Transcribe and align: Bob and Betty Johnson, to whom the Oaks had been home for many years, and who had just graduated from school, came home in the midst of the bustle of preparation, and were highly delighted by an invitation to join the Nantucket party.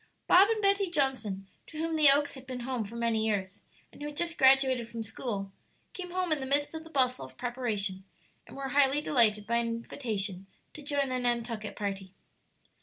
Bob 0.25 0.49
and 0.49 0.63
Betty 0.63 0.89
Johnson, 0.89 1.45
to 1.67 1.77
whom 1.77 1.95
the 1.95 2.09
Oaks 2.09 2.33
had 2.33 2.47
been 2.47 2.61
home 2.61 2.85
for 2.85 2.95
many 2.95 3.23
years, 3.23 3.61
and 3.91 4.01
who 4.01 4.07
had 4.07 4.17
just 4.17 4.35
graduated 4.35 4.89
from 4.89 5.03
school, 5.03 5.51
came 5.93 6.09
home 6.09 6.31
in 6.31 6.39
the 6.39 6.47
midst 6.47 6.73
of 6.73 6.83
the 6.83 6.89
bustle 6.89 7.23
of 7.23 7.37
preparation, 7.37 8.03
and 8.47 8.57
were 8.57 8.69
highly 8.69 8.99
delighted 9.01 9.45
by 9.45 9.57
an 9.57 9.67
invitation 9.67 10.47
to 10.73 10.81
join 10.81 11.09
the 11.09 11.19
Nantucket 11.19 11.75
party. 11.75 12.15